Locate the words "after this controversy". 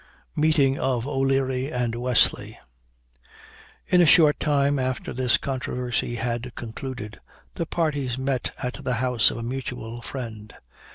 4.79-6.15